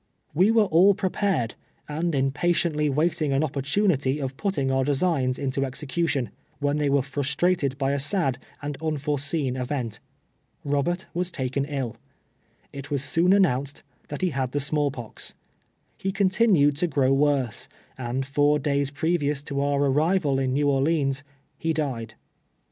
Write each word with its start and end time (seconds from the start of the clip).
We 0.33 0.49
were 0.49 0.63
all 0.63 0.95
prepared, 0.95 1.53
and 1.87 2.15
impatiently 2.15 2.89
■\vaitin12; 2.89 3.35
an 3.35 3.41
opportnnity 3.43 4.19
of 4.19 4.35
pntting" 4.35 4.73
our 4.73 4.83
desii>;ns 4.83 5.37
into 5.37 5.63
execution, 5.63 6.31
when 6.57 6.79
tliey 6.79 6.89
were 6.89 7.03
frustrated 7.03 7.77
by 7.77 7.91
a 7.91 7.99
sad 7.99 8.39
and 8.63 8.81
unforeseen 8.81 9.55
event. 9.55 9.99
Ilobert 10.65 11.05
was 11.13 11.29
taken 11.29 11.65
ill. 11.65 11.97
It 12.73 12.89
was 12.89 13.03
soon 13.03 13.31
announced 13.31 13.83
that 14.07 14.23
he 14.23 14.31
bad 14.31 14.53
tlie 14.53 14.61
snuall 14.61 14.89
pox. 14.91 15.35
lie 16.03 16.09
continued 16.09 16.77
to 16.77 16.87
grow 16.87 17.13
worse, 17.13 17.69
and 17.95 18.25
four 18.25 18.57
days 18.57 18.89
previous 18.89 19.43
to 19.43 19.61
our 19.61 19.83
arrival 19.83 20.39
in 20.39 20.51
New 20.53 20.67
Orleans 20.67 21.23
he 21.59 21.73
died. 21.73 22.15